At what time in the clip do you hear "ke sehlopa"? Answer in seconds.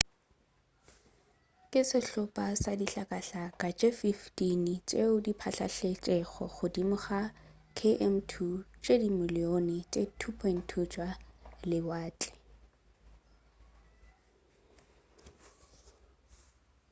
1.71-2.45